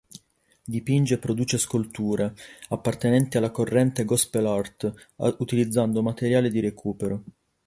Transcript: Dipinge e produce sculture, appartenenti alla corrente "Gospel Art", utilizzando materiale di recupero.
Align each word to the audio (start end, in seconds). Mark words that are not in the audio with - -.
Dipinge 0.65 1.13
e 1.13 1.17
produce 1.19 1.59
sculture, 1.59 2.33
appartenenti 2.69 3.37
alla 3.37 3.51
corrente 3.51 4.03
"Gospel 4.03 4.47
Art", 4.47 5.13
utilizzando 5.37 6.01
materiale 6.01 6.49
di 6.49 6.59
recupero. 6.59 7.23